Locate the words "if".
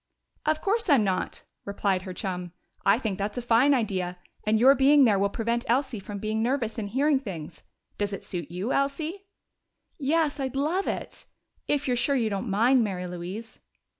11.67-11.87